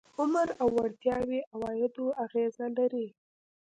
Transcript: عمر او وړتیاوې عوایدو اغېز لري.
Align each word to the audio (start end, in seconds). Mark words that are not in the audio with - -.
عمر 0.19 0.47
او 0.61 0.67
وړتیاوې 0.77 1.39
عوایدو 1.53 2.05
اغېز 2.23 2.53
لري. 2.77 3.07